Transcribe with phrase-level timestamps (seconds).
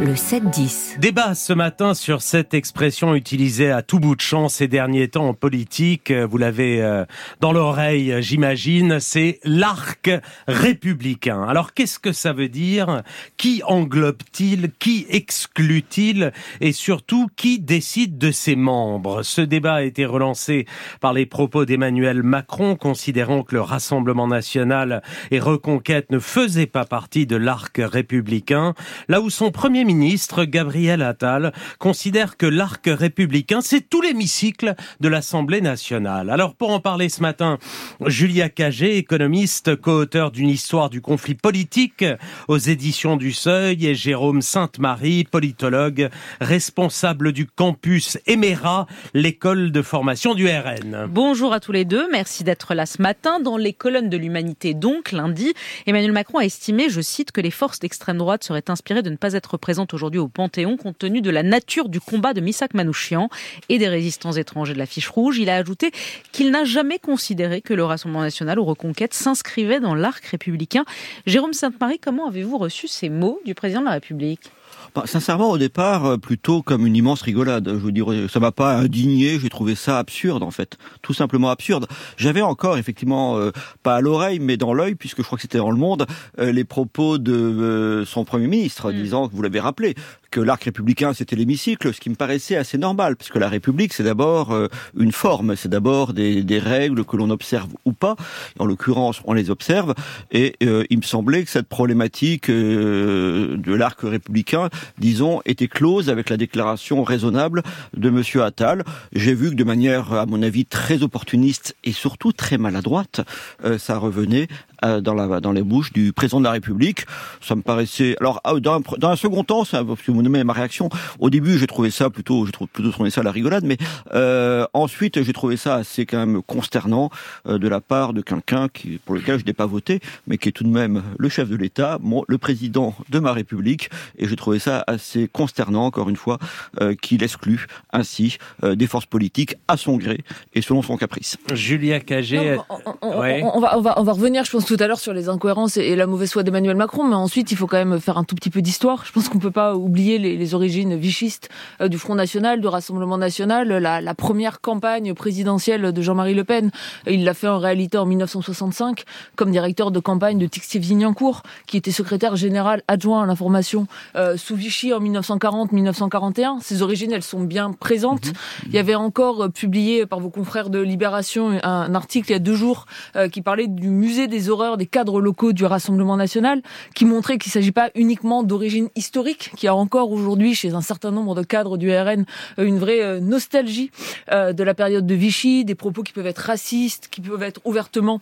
[0.00, 1.00] le 7-10.
[1.00, 5.28] Débat ce matin sur cette expression utilisée à tout bout de champ ces derniers temps
[5.28, 6.12] en politique.
[6.12, 7.04] Vous l'avez euh,
[7.40, 9.00] dans l'oreille, j'imagine.
[9.00, 10.10] C'est l'arc
[10.46, 11.42] républicain.
[11.42, 13.02] Alors qu'est-ce que ça veut dire?
[13.36, 14.70] Qui englobe-t-il?
[14.78, 16.32] Qui exclut-il?
[16.60, 19.24] Et surtout, qui décide de ses membres?
[19.24, 20.66] Ce débat a été relancé
[21.00, 26.84] par les propos d'Emmanuel Macron, considérant que le Rassemblement national et Reconquête ne faisaient pas
[26.84, 28.74] partie de l'arc républicain.
[29.08, 35.08] Là où son premier ministre, Gabriel Attal, considère que l'arc républicain, c'est tout l'hémicycle de
[35.08, 36.28] l'Assemblée nationale.
[36.28, 37.58] Alors pour en parler ce matin,
[38.04, 42.04] Julia Cagé, économiste, co-auteur d'une histoire du conflit politique
[42.48, 50.34] aux éditions du Seuil, et Jérôme Sainte-Marie, politologue, responsable du campus Emera, l'école de formation
[50.34, 51.06] du RN.
[51.08, 53.40] Bonjour à tous les deux, merci d'être là ce matin.
[53.40, 55.54] Dans les colonnes de l'humanité, donc, lundi,
[55.86, 59.16] Emmanuel Macron a estimé, je cite, que les forces d'extrême droite seraient inspirées de ne
[59.16, 59.56] pas être
[59.92, 63.28] aujourd'hui au Panthéon compte tenu de la nature du combat de Missak Manouchian
[63.68, 65.38] et des résistants étrangers de la fiche rouge.
[65.38, 65.90] Il a ajouté
[66.32, 70.84] qu'il n'a jamais considéré que le Rassemblement national ou Reconquête s'inscrivait dans l'arc républicain.
[71.26, 74.50] Jérôme Sainte-Marie, comment avez-vous reçu ces mots du président de la République?
[74.94, 77.68] Bah, sincèrement, au départ, euh, plutôt comme une immense rigolade.
[77.68, 79.38] Je veux dire, ça m'a pas indigné.
[79.38, 81.86] J'ai trouvé ça absurde, en fait, tout simplement absurde.
[82.16, 83.50] J'avais encore, effectivement, euh,
[83.82, 86.06] pas à l'oreille, mais dans l'œil, puisque je crois que c'était dans le Monde,
[86.38, 88.94] euh, les propos de son premier ministre, mm.
[88.94, 89.94] disant que vous l'avez rappelé,
[90.30, 94.02] que l'arc républicain c'était l'hémicycle, ce qui me paraissait assez normal, puisque la République c'est
[94.02, 94.56] d'abord
[94.96, 98.16] une forme, c'est d'abord des, règles que l'on observe ou pas.
[98.58, 99.94] En l'occurrence, on les observe,
[100.32, 106.36] et il me semblait que cette problématique de l'arc républicain disons, était close avec la
[106.36, 107.62] déclaration raisonnable
[107.96, 108.84] de Monsieur Attal.
[109.12, 113.20] J'ai vu que de manière, à mon avis, très opportuniste et surtout très maladroite,
[113.64, 114.48] euh, ça revenait
[114.84, 117.06] euh, dans, la, dans les bouches du président de la République.
[117.40, 118.16] Ça me paraissait.
[118.20, 120.88] Alors, ah, dans un, dans un second temps, ça, parce que vous nommez ma réaction.
[121.18, 123.76] Au début, j'ai trouvé ça plutôt, j'ai plutôt trouvé ça la rigolade, mais
[124.14, 127.10] euh, ensuite, j'ai trouvé ça assez quand même consternant
[127.46, 130.48] euh, de la part de quelqu'un qui, pour lequel je n'ai pas voté, mais qui
[130.48, 131.98] est tout de même le chef de l'État,
[132.28, 136.38] le président de ma République, et j'ai trouvé ça assez consternant, encore une fois,
[136.80, 141.36] euh, qu'il exclut ainsi euh, des forces politiques à son gré et selon son caprice.
[141.52, 142.58] Julia Cagé.
[142.68, 145.30] on, on, va, on, va, on va revenir, je pense tout à l'heure sur les
[145.30, 148.24] incohérences et la mauvaise foi d'Emmanuel Macron, mais ensuite il faut quand même faire un
[148.24, 149.06] tout petit peu d'histoire.
[149.06, 151.48] Je pense qu'on peut pas oublier les, les origines vichistes
[151.80, 156.44] euh, du Front National, du Rassemblement National, la, la première campagne présidentielle de Jean-Marie Le
[156.44, 156.70] Pen.
[157.06, 159.04] Il l'a fait en réalité en 1965
[159.36, 163.86] comme directeur de campagne de Tixier-Vignancourt, qui était secrétaire général adjoint à l'information
[164.16, 166.60] euh, sous Vichy en 1940-1941.
[166.60, 168.26] Ces origines, elles sont bien présentes.
[168.26, 168.32] Mhm.
[168.66, 172.36] Il y avait encore euh, publié par vos confrères de Libération un, article il y
[172.36, 172.84] a deux jours
[173.16, 176.62] euh, qui parlait du musée des des cadres locaux du Rassemblement national,
[176.94, 180.74] qui montrait qu'il ne s'agit pas uniquement d'origine historique, qu'il y a encore aujourd'hui chez
[180.74, 182.24] un certain nombre de cadres du RN
[182.58, 183.90] euh, une vraie euh, nostalgie
[184.32, 187.60] euh, de la période de Vichy, des propos qui peuvent être racistes, qui peuvent être
[187.64, 188.20] ouvertement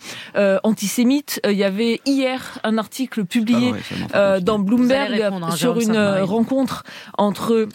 [0.63, 1.41] antisémites.
[1.45, 3.73] Il y avait hier un article publié
[4.13, 6.85] ah dans Bloomberg hein, sur une rencontre
[7.17, 7.69] entre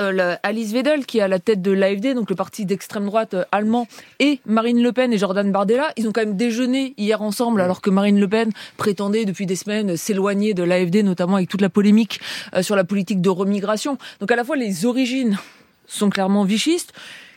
[0.00, 3.34] euh, Alice Wedel, qui est à la tête de l'AFD, donc le parti d'extrême droite
[3.34, 3.86] euh, allemand,
[4.18, 7.80] et Marine Le Pen et Jordan Bardella, ils ont quand même déjeuné hier ensemble, alors
[7.80, 11.68] que Marine Le Pen prétendait depuis des semaines s'éloigner de l'AFD, notamment avec toute la
[11.68, 12.20] polémique
[12.54, 13.98] euh, sur la politique de remigration.
[14.20, 15.38] Donc à la fois les origines
[15.86, 16.92] sont clairement vichistes.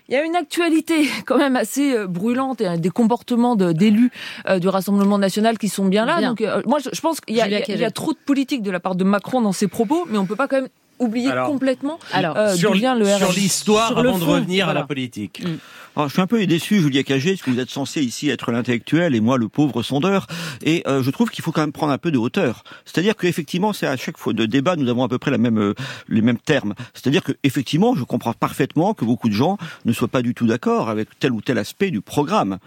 [0.07, 4.11] Il y a une actualité quand même assez brûlante et des comportements d'élus
[4.59, 6.21] du Rassemblement national qui sont bien là.
[6.21, 9.03] Donc moi je, pense qu'il y, y, a trop de politique de la part de
[9.03, 10.69] Macron dans ses propos, mais on peut pas quand même
[10.99, 12.79] oublier complètement alors, euh, sur, le
[13.17, 15.43] Sur l'histoire avant de revenir à la politique.
[15.43, 15.57] Mm.
[15.95, 18.51] Alors, je suis un peu déçu, Julia Cagé, parce que vous êtes censé ici être
[18.51, 20.27] l'intellectuel et moi le pauvre sondeur.
[20.61, 22.65] Et euh, je trouve qu'il faut quand même prendre un peu de hauteur.
[22.83, 25.57] C'est-à-dire qu'effectivement, c'est à chaque fois de débat, nous avons à peu près la même,
[25.57, 25.73] euh,
[26.09, 26.73] les mêmes termes.
[26.93, 30.47] C'est-à-dire que effectivement, je comprends parfaitement que beaucoup de gens ne soient pas du tout
[30.47, 32.57] d'accord avec tel ou tel aspect du programme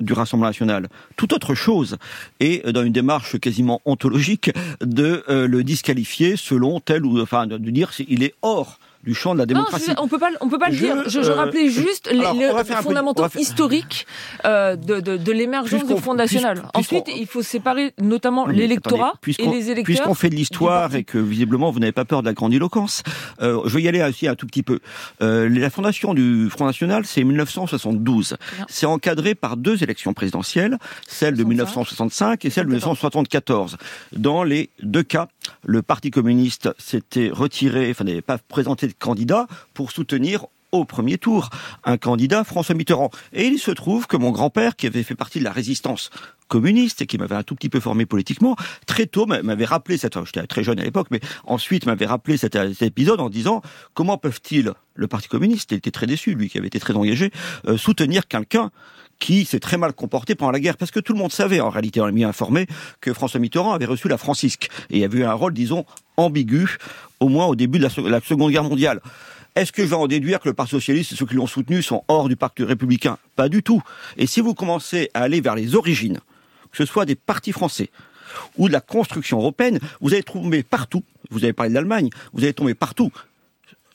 [0.00, 0.88] du Rassemblement national.
[1.16, 1.96] Tout autre chose
[2.40, 4.50] est dans une démarche quasiment ontologique
[4.80, 9.34] de euh, le disqualifier selon tel ou enfin de dire il est hors du champ
[9.34, 9.90] de la démocratie.
[9.90, 11.08] Non, on peut pas, on peut pas le dire.
[11.08, 12.22] Je, je euh, rappelais juste les,
[12.82, 14.06] fondamentaux historiques
[14.44, 16.62] euh, de, de, de l'émergence du Front National.
[16.74, 19.84] Ensuite, il faut séparer notamment l'électorat et les électeurs.
[19.84, 23.02] Puisqu'on fait de l'histoire et que visiblement vous n'avez pas peur de la grandiloquence,
[23.40, 24.80] euh, je vais y aller aussi un tout petit peu.
[25.22, 28.36] Euh, la fondation du Front National, c'est 1972.
[28.68, 33.76] C'est encadré par deux élections présidentielles, celle de 1965 et celle de 1974.
[34.16, 35.28] Dans les deux cas,
[35.64, 41.18] le Parti communiste s'était retiré, enfin n'avait pas présenté de candidat pour soutenir au premier
[41.18, 41.50] tour
[41.84, 43.10] un candidat, François Mitterrand.
[43.32, 46.10] Et il se trouve que mon grand-père, qui avait fait partie de la résistance
[46.48, 48.56] communiste et qui m'avait un tout petit peu formé politiquement,
[48.86, 52.56] très tôt m'avait rappelé cette, j'étais très jeune à l'époque, mais ensuite m'avait rappelé cet,
[52.82, 53.62] épisode en disant
[53.94, 57.32] comment peuvent-ils, le Parti communiste, il était très déçu, lui qui avait été très engagé,
[57.66, 58.70] euh, soutenir quelqu'un
[59.18, 61.70] qui s'est très mal comporté pendant la guerre, parce que tout le monde savait, en
[61.70, 62.66] réalité, on est mieux informé,
[63.00, 65.84] que François Mitterrand avait reçu la francisque, et avait eu un rôle, disons,
[66.16, 66.78] ambigu,
[67.20, 69.00] au moins au début de la Seconde Guerre mondiale.
[69.54, 71.82] Est-ce que je vais en déduire que le Parti socialiste et ceux qui l'ont soutenu
[71.82, 73.16] sont hors du Parti républicain?
[73.36, 73.82] Pas du tout.
[74.18, 76.20] Et si vous commencez à aller vers les origines,
[76.70, 77.88] que ce soit des partis français
[78.58, 82.42] ou de la construction européenne, vous allez trouver partout, vous avez parlé de l'Allemagne, vous
[82.44, 83.10] allez tomber partout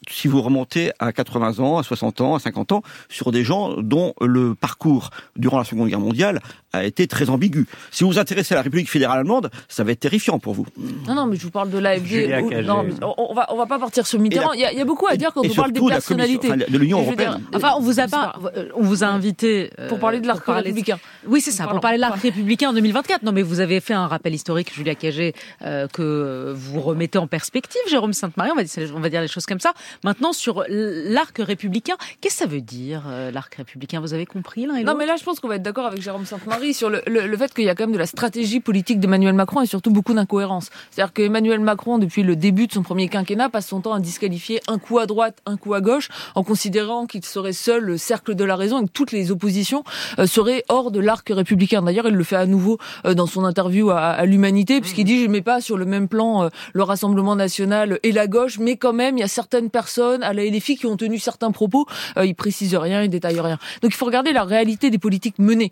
[0.09, 3.75] si vous remontez à 80 ans, à 60 ans, à 50 ans, sur des gens
[3.77, 6.41] dont le parcours durant la Seconde Guerre mondiale
[6.73, 7.67] a été très ambigu.
[7.91, 10.65] Si vous vous intéressez à la République fédérale allemande, ça va être terrifiant pour vous.
[11.07, 12.29] Non, non, mais je vous parle de l'AFD.
[12.65, 12.85] Non,
[13.17, 14.53] on va, on va pas partir sur Mitterrand.
[14.53, 16.49] Il y, a, beaucoup à dire quand on parle des personnalités.
[16.49, 17.41] de l'Union européenne.
[17.53, 18.35] enfin, on vous a pas,
[18.75, 20.99] on vous a invité pour parler de l'arc républicain.
[21.27, 23.23] Oui, c'est ça, pour parler de l'arc républicain en 2024.
[23.23, 27.27] Non, mais vous avez fait un rappel historique, Julia Cagé, euh, que vous remettez en
[27.27, 28.51] perspective, Jérôme Sainte-Marie.
[28.51, 28.63] On va,
[28.95, 29.73] on va dire les choses comme ça.
[30.03, 33.99] Maintenant, sur l'arc républicain, qu'est-ce que ça veut dire, euh, l'arc républicain?
[33.99, 36.25] Vous avez compris l'un Non, mais là, je pense qu'on va être d'accord avec Jérôme
[36.25, 39.33] Sainte-Marie sur le le, fait qu'il y a quand même de la stratégie politique d'Emmanuel
[39.33, 40.69] Macron et surtout beaucoup d'incohérences.
[40.89, 44.61] C'est-à-dire qu'Emmanuel Macron, depuis le début de son premier quinquennat, passe son temps à disqualifier
[44.67, 48.35] un coup à droite, un coup à gauche, en considérant qu'il serait seul le cercle
[48.35, 49.83] de la raison et que toutes les oppositions
[50.19, 51.81] euh, seraient hors de l'arc républicain.
[51.81, 55.27] D'ailleurs, il le fait à nouveau euh, dans son interview à, l'Humanité, puisqu'il dit je
[55.27, 58.93] ne mets pas sur le même plan le Rassemblement national et la gauche, mais quand
[58.93, 59.80] même, il y a certaines personnes
[60.21, 61.85] à la LFI qui ont tenu certains propos.
[62.23, 63.57] il précise rien, il détaille rien.
[63.81, 65.71] Donc il faut regarder la réalité des politiques menées.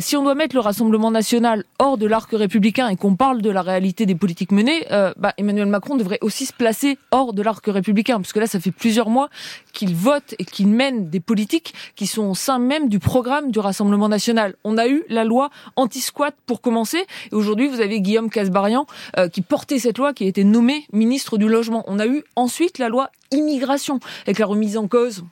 [0.00, 3.50] si on doit mettre le Rassemblement national hors de l'arc républicain et qu'on parle de
[3.50, 7.42] la réalité des politiques menées, euh, bah, Emmanuel Macron devrait aussi se placer hors de
[7.42, 9.28] l'arc républicain, parce que là, ça fait plusieurs mois
[9.72, 13.58] qu'il vote et qu'il mène des politiques qui sont au sein même du programme du
[13.58, 14.54] Rassemblement national.
[14.64, 18.86] On a eu la loi anti-squat pour commencer, et aujourd'hui, vous avez Guillaume Casbarian
[19.18, 21.84] euh, qui portait cette loi, qui a été nommé ministre du Logement.
[21.86, 23.10] On a eu ensuite la loi
[24.26, 25.24] avec la remise en cause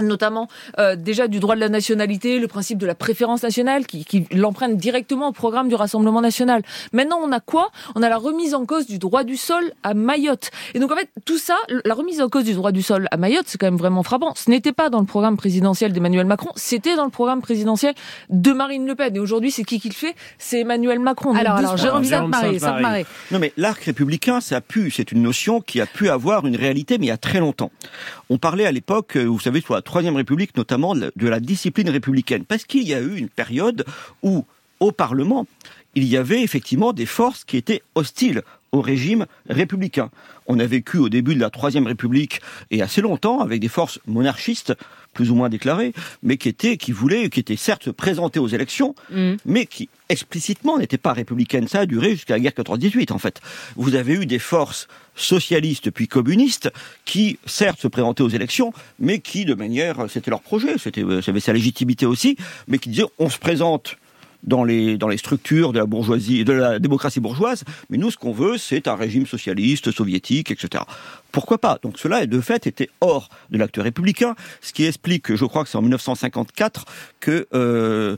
[0.00, 0.48] notamment
[0.78, 4.26] euh, déjà du droit de la nationalité, le principe de la préférence nationale qui, qui
[4.32, 6.62] l'emprunte directement au programme du Rassemblement national.
[6.92, 7.70] Maintenant, on a quoi?
[7.94, 10.50] On a la remise en cause du droit du sol à Mayotte.
[10.74, 13.16] Et donc en fait, tout ça, la remise en cause du droit du sol à
[13.16, 14.34] Mayotte, c'est quand même vraiment frappant.
[14.36, 17.94] Ce n'était pas dans le programme présidentiel d'Emmanuel Macron, c'était dans le programme présidentiel
[18.28, 19.14] de Marine Le Pen.
[19.16, 20.14] Et aujourd'hui, c'est qui qui le fait?
[20.38, 21.34] C'est Emmanuel Macron.
[21.34, 25.80] Alors, alors Jérôme Sainte-Marie, Non mais l'arc républicain, ça a pu, c'est une notion qui
[25.80, 27.70] a pu avoir une réalité, mais il y a très longtemps.
[28.28, 32.44] On parlait à l'époque, euh, vous savez, soit Troisième République, notamment de la discipline républicaine,
[32.44, 33.84] parce qu'il y a eu une période
[34.22, 34.44] où,
[34.80, 35.46] au Parlement,
[35.94, 40.10] il y avait effectivement des forces qui étaient hostiles au régime républicain.
[40.46, 42.40] On a vécu au début de la Troisième République
[42.70, 44.74] et assez longtemps avec des forces monarchistes
[45.12, 48.94] plus ou moins déclarées, mais qui étaient, qui voulaient, qui étaient certes présentées aux élections,
[49.10, 49.34] mm.
[49.44, 51.66] mais qui explicitement n'étaient pas républicaines.
[51.66, 53.40] Ça a duré jusqu'à la guerre 14-18 en fait.
[53.76, 56.70] Vous avez eu des forces socialistes puis communistes
[57.04, 61.30] qui certes se présentaient aux élections, mais qui de manière, c'était leur projet, c'était, ça
[61.30, 62.36] avait sa légitimité aussi,
[62.68, 63.96] mais qui disaient on se présente
[64.42, 68.58] dans les, structures de la bourgeoisie, de la démocratie bourgeoise, mais nous, ce qu'on veut,
[68.58, 70.84] c'est un régime socialiste, soviétique, etc.
[71.32, 71.78] Pourquoi pas?
[71.82, 75.70] Donc cela, de fait, était hors de l'acte républicain, ce qui explique, je crois que
[75.70, 76.84] c'est en 1954,
[77.20, 78.16] que, euh,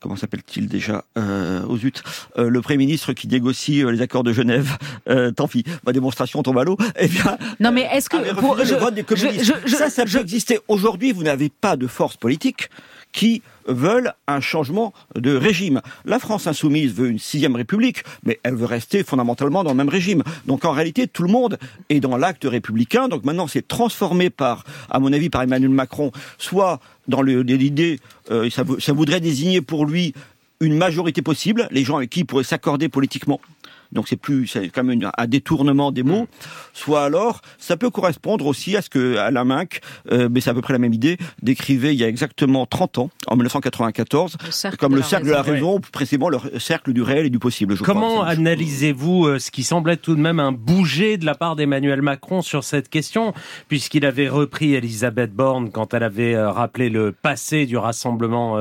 [0.00, 2.02] comment s'appelle-t-il déjà euh, Aux zut,
[2.38, 4.76] euh, le Premier ministre qui négocie euh, les accords de Genève,
[5.08, 7.36] euh, tant pis, ma démonstration tombe à l'eau, eh bien...
[7.60, 8.34] Non mais est-ce que...
[8.34, 9.52] Pour, je, le des communistes.
[9.68, 10.58] ça, ça peut exister.
[10.68, 12.70] Aujourd'hui, vous n'avez pas de force politique
[13.12, 15.80] qui veulent un changement de régime.
[16.04, 19.88] La France insoumise veut une sixième république, mais elle veut rester fondamentalement dans le même
[19.88, 20.22] régime.
[20.46, 23.08] Donc en réalité, tout le monde est dans l'acte républicain.
[23.08, 28.00] Donc maintenant, c'est transformé par, à mon avis, par Emmanuel Macron, soit dans l'idée,
[28.30, 30.14] euh, ça, ça voudrait désigner pour lui
[30.60, 33.40] une majorité possible, les gens avec qui il pourrait s'accorder politiquement
[33.92, 36.26] donc c'est plus, c'est quand même un détournement des mots.
[36.72, 40.54] Soit alors, ça peut correspondre aussi à ce que Alain Minck, euh, mais c'est à
[40.54, 44.36] peu près la même idée, décrivait il y a exactement 30 ans, en 1994,
[44.78, 47.76] comme le cercle de la raison, ou précisément le cercle du réel et du possible.
[47.76, 51.56] Je Comment analysez-vous euh, ce qui semblait tout de même un bouger de la part
[51.56, 53.32] d'Emmanuel Macron sur cette question,
[53.68, 58.56] puisqu'il avait repris Elisabeth Borne quand elle avait euh, rappelé le passé du Rassemblement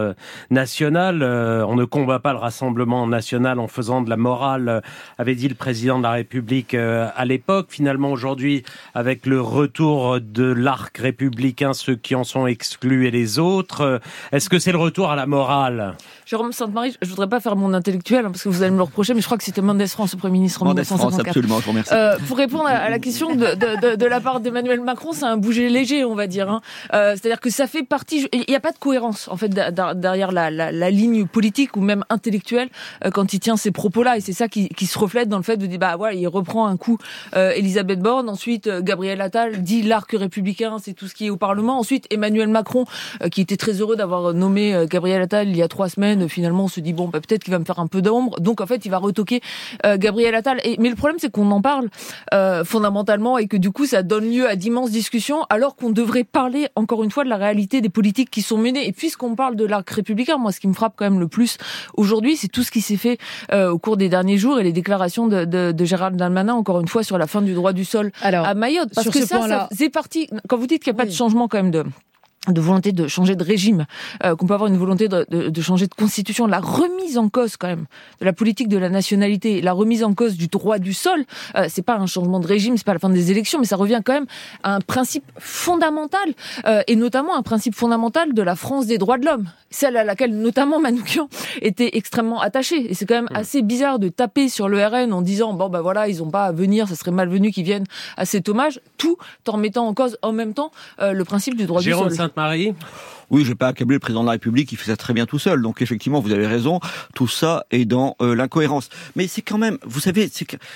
[0.50, 1.24] national.
[1.24, 4.82] On ne combat pas le Rassemblement national en faisant de la morale
[5.17, 7.67] avait dit le président de la République à l'époque.
[7.69, 13.39] Finalement, aujourd'hui, avec le retour de l'arc républicain, ceux qui en sont exclus et les
[13.39, 15.95] autres, est-ce que c'est le retour à la morale?
[16.25, 18.84] Jérôme Sainte-Marie, je voudrais pas faire mon intellectuel, hein, parce que vous allez me le
[18.84, 21.60] reprocher, mais je crois que c'était Mendes France, le Premier ministre en Mendes France, absolument,
[21.60, 21.93] je vous remercie.
[21.93, 25.38] Euh, pour répondre à la question de, de, de, la part d'Emmanuel Macron, c'est un
[25.38, 26.50] bouger léger, on va dire.
[26.50, 26.62] Hein.
[26.93, 28.27] Euh, C'est-à-dire que ça fait partie...
[28.34, 31.81] Il n'y a pas de cohérence, en fait, derrière la, la, la ligne politique ou
[31.81, 32.69] même intellectuelle
[33.03, 34.17] euh, quand il tient ces propos-là.
[34.17, 36.27] Et c'est ça qui, qui, se reflète dans le fait de dire, bah voilà, il
[36.27, 36.97] reprend un coup
[37.35, 41.29] euh, Elisabeth Borne, ensuite euh, Gabriel Attal dit l'arc républicain, c'est tout ce qui est
[41.29, 41.77] au Parlement.
[41.77, 42.85] Ensuite, Emmanuel Macron,
[43.31, 46.67] qui était très heureux d'avoir nommé Gabriel Attal il y a trois semaines, finalement, on
[46.67, 48.39] se dit, bon, bah, peut-être qu'il va me faire un peu d'ombre.
[48.39, 49.41] Donc, en fait, il va retoquer
[49.83, 50.59] Gabriel Attal.
[50.63, 51.89] Et, mais le problème, c'est qu'on en parle
[52.63, 56.67] fondamentalement et que du coup, ça donne lieu à d'immenses discussions, alors qu'on devrait parler,
[56.75, 58.88] encore une fois, de la réalité des politiques qui sont menées.
[58.88, 61.57] Et puisqu'on parle de l'arc républicain, moi, ce qui me frappe quand même le plus
[61.95, 63.17] aujourd'hui, c'est tout ce qui s'est fait
[63.53, 66.87] au cours des derniers jours et les déclarations de, de, de Gérald Darmanin, encore une
[66.87, 68.89] fois, sur la fin du droit du sol à Mayotte.
[68.93, 70.29] Parce que ça, ça c'est parti.
[70.47, 71.83] Quand vous dites qu'il n'y a pas de changement quand même de
[72.51, 73.85] de volonté de changer de régime,
[74.23, 77.29] euh, qu'on peut avoir une volonté de, de, de, changer de constitution, la remise en
[77.29, 77.85] cause quand même
[78.19, 81.25] de la politique de la nationalité, la remise en cause du droit du sol,
[81.55, 83.75] euh, c'est pas un changement de régime, c'est pas la fin des élections, mais ça
[83.75, 84.27] revient quand même
[84.63, 86.33] à un principe fondamental,
[86.65, 90.03] euh, et notamment un principe fondamental de la France des droits de l'homme, celle à
[90.03, 91.27] laquelle notamment Manoukian
[91.61, 92.89] était extrêmement attaché.
[92.89, 95.81] Et c'est quand même assez bizarre de taper sur le RN en disant bon ben
[95.81, 97.85] voilà ils ont pas à venir, ça serait malvenu qu'ils viennent
[98.17, 100.71] à cet hommage, tout en mettant en cause en même temps
[101.01, 102.11] euh, le principe du droit du sol.
[102.36, 102.74] Sainte-Marie
[103.32, 105.25] oui, je vais pas accabler le président de la République, il fait ça très bien
[105.25, 105.60] tout seul.
[105.60, 106.80] Donc effectivement, vous avez raison,
[107.15, 108.89] tout ça est dans euh, l'incohérence.
[109.15, 110.30] Mais c'est quand même, vous savez,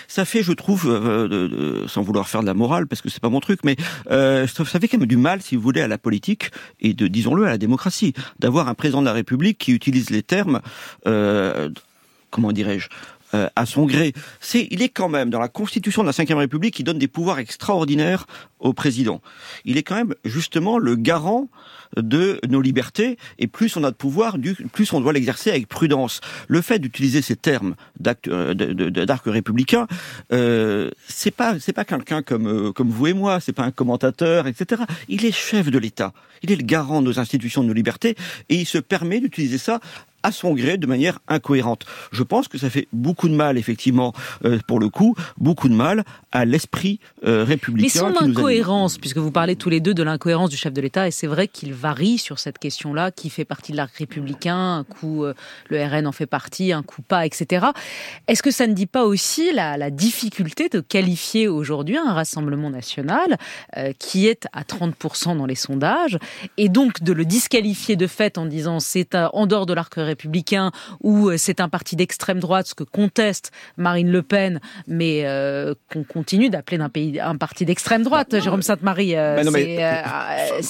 [0.08, 3.30] ça fait, je trouve, euh, sans vouloir faire de la morale, parce que c'est pas
[3.30, 3.76] mon truc, mais
[4.10, 6.50] euh, ça fait quand même du mal, si vous voulez, à la politique
[6.80, 10.24] et de, disons-le, à la démocratie, d'avoir un président de la République qui utilise les
[10.24, 10.62] termes,
[11.06, 11.70] euh,
[12.32, 12.90] comment dirais-je,
[13.34, 14.14] à son gré.
[14.40, 17.08] C'est, il est quand même dans la Constitution de la Ve République qui donne des
[17.08, 18.26] pouvoirs extraordinaires
[18.60, 19.22] au président.
[19.66, 21.48] Il est quand même justement le garant
[21.98, 24.38] de nos libertés, et plus on a de pouvoir,
[24.74, 26.22] plus on doit l'exercer avec prudence.
[26.48, 27.76] Le fait d'utiliser ces termes
[28.28, 29.88] euh, d'arc républicain,
[30.32, 33.72] euh, c'est pas c'est pas quelqu'un comme euh, comme vous et moi, c'est pas un
[33.72, 34.84] commentateur, etc.
[35.08, 38.16] Il est chef de l'État, il est le garant de nos institutions, de nos libertés,
[38.50, 39.80] et il se permet d'utiliser ça
[40.24, 41.86] à son gré de manière incohérente.
[42.12, 44.14] Je pense que ça fait beaucoup de mal, effectivement,
[44.46, 47.82] euh, pour le coup, beaucoup de mal à l'esprit républicain.
[47.82, 51.08] Mais son incohérence, puisque vous parlez tous les deux de l'incohérence du chef de l'État,
[51.08, 54.84] et c'est vrai qu'il varie sur cette question-là, qui fait partie de l'arc républicain, un
[54.84, 55.34] coup euh,
[55.70, 57.68] le RN en fait partie, un coup pas, etc.
[58.28, 62.70] Est-ce que ça ne dit pas aussi la, la difficulté de qualifier aujourd'hui un Rassemblement
[62.70, 63.38] national
[63.78, 66.18] euh, qui est à 30% dans les sondages,
[66.58, 70.72] et donc de le disqualifier de fait en disant c'est en dehors de l'arc républicain
[71.02, 75.26] ou euh, c'est un parti d'extrême droite, ce que conteste Marine Le Pen, mais
[75.92, 79.16] qu'on continue d'appeler un, pays, un parti d'extrême droite, Jérôme Sainte-Marie.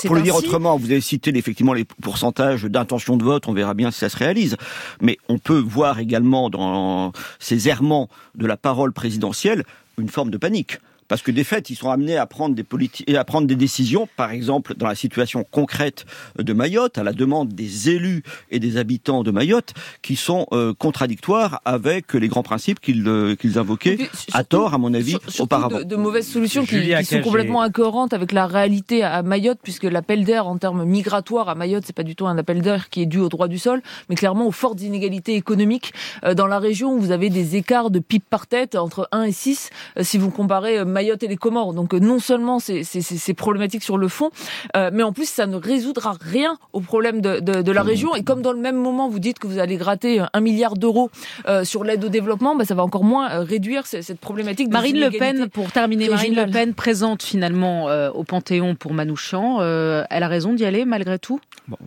[0.05, 3.73] pour le dire autrement, vous avez citer effectivement les pourcentages d'intention de vote, on verra
[3.73, 4.57] bien si ça se réalise.
[5.01, 9.63] Mais on peut voir également dans ces errements de la parole présidentielle
[9.97, 10.77] une forme de panique
[11.09, 13.55] parce que des faits, ils sont amenés à prendre des politiques et à prendre des
[13.55, 16.05] décisions, par exemple dans la situation concrète
[16.37, 19.73] de Mayotte, à la demande des élus et des habitants de Mayotte,
[20.03, 23.97] qui sont euh, contradictoires avec les grands principes qu'ils euh, qu'ils invoquaient
[24.33, 25.79] à tort, à mon avis, auparavant.
[25.79, 29.85] De, de mauvaises solutions qui, qui sont complètement incohérentes avec la réalité à Mayotte, puisque
[29.85, 33.01] l'appel d'air en termes migratoires à Mayotte, c'est pas du tout un appel d'air qui
[33.01, 35.91] est dû au droit du sol, mais clairement aux fortes inégalités économiques
[36.23, 36.93] euh, dans la région.
[36.93, 40.29] Où vous avez des écarts de pipe par tête entre 1 et 6 si vous
[40.29, 41.73] comparez Mayotte et les Comores.
[41.73, 44.29] Donc euh, non seulement c'est problématique sur le fond,
[44.75, 48.15] euh, mais en plus ça ne résoudra rien au problème de, de, de, la région.
[48.15, 51.09] Et comme dans le même moment vous dites que vous allez gratter un milliard d'euros
[51.47, 54.69] euh, sur l'aide au développement, bah, ça va encore moins réduire cette problématique.
[54.69, 59.61] Marine Le Pen, pour terminer, Marine Le Pen présente finalement au Panthéon pour Manouchian.
[59.61, 61.39] elle a raison d'y aller malgré tout?
[61.67, 61.77] Bon,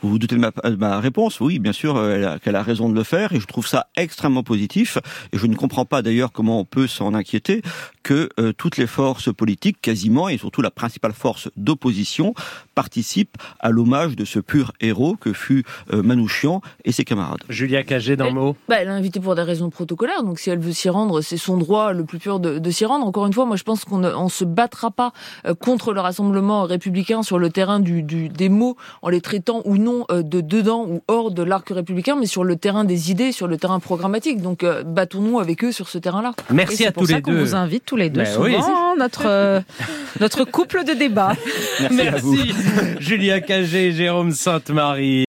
[0.00, 1.94] Vous vous doutez de ma, ma réponse Oui, bien sûr,
[2.42, 4.98] qu'elle a, a raison de le faire et je trouve ça extrêmement positif.
[5.32, 7.62] Et je ne comprends pas d'ailleurs comment on peut s'en inquiéter
[8.02, 8.28] que
[8.58, 12.34] toutes les forces politiques, quasiment, et surtout la principale force d'opposition,
[12.74, 17.42] participent à l'hommage de ce pur héros que fut euh, Manouchian et ses camarades.
[17.48, 20.50] Julia Cagé, dans le mot bah, Elle a invité pour des raisons protocolaires, donc si
[20.50, 23.06] elle veut s'y rendre, c'est son droit le plus pur de, de s'y rendre.
[23.06, 25.12] Encore une fois, moi je pense qu'on ne se battra pas
[25.46, 29.62] euh, contre le Rassemblement républicain sur le terrain du, du, des mots, en les traitant
[29.64, 33.10] ou non euh, de dedans ou hors de l'arc républicain, mais sur le terrain des
[33.10, 34.42] idées, sur le terrain programmatique.
[34.42, 36.32] Donc battons-nous avec eux sur ce terrain-là.
[36.52, 37.32] Merci à tous les deux.
[37.32, 38.22] On vous invite tous les deux.
[38.22, 39.60] Ben souvent, notre, euh,
[40.18, 41.34] notre couple de débat.
[41.78, 42.08] Merci, Merci.
[42.08, 42.36] À vous.
[43.00, 45.26] Julia Cagé, Jérôme Sainte-Marie.